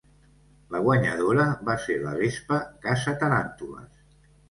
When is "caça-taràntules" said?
2.89-4.05